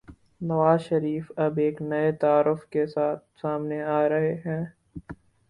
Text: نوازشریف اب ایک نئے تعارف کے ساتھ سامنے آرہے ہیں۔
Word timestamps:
نوازشریف 0.41 1.31
اب 1.37 1.57
ایک 1.57 1.81
نئے 1.81 2.11
تعارف 2.11 2.65
کے 2.65 2.85
ساتھ 2.87 3.23
سامنے 3.41 3.81
آرہے 3.91 4.33
ہیں۔ 4.45 4.63